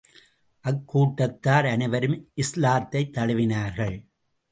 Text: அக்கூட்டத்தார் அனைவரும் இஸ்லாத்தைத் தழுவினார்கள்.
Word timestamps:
அக்கூட்டத்தார் 0.65 1.67
அனைவரும் 1.67 2.31
இஸ்லாத்தைத் 2.33 3.17
தழுவினார்கள். 3.17 4.07